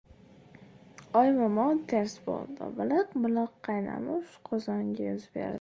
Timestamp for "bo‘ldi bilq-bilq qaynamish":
2.31-4.37